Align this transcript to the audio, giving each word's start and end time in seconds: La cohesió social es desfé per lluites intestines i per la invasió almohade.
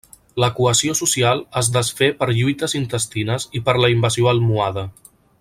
La 0.43 0.47
cohesió 0.59 0.95
social 0.99 1.43
es 1.61 1.69
desfé 1.75 2.07
per 2.21 2.29
lluites 2.39 2.75
intestines 2.81 3.47
i 3.61 3.63
per 3.69 3.77
la 3.85 3.91
invasió 3.99 4.33
almohade. 4.33 4.89